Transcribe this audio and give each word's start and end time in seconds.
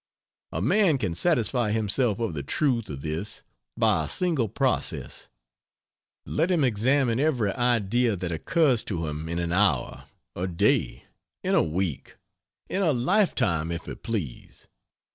A 0.51 0.63
man 0.63 0.97
can 0.97 1.13
satisfy 1.13 1.71
himself 1.71 2.17
of 2.17 2.33
the 2.33 2.41
truth 2.41 2.89
of 2.89 3.03
this 3.03 3.43
by 3.77 4.05
a 4.05 4.09
single 4.09 4.49
process, 4.49 5.29
let 6.25 6.49
him 6.49 6.63
examine 6.63 7.19
every 7.19 7.51
idea 7.53 8.15
that 8.15 8.31
occurs 8.31 8.83
to 8.85 9.05
him 9.05 9.29
in 9.29 9.37
an 9.37 9.51
hour; 9.51 10.05
a 10.35 10.47
day; 10.47 11.03
in 11.43 11.53
a 11.53 11.61
week 11.61 12.15
in 12.67 12.81
a 12.81 12.93
lifetime 12.93 13.71
if 13.71 13.85
he 13.85 13.93
please. 13.93 14.67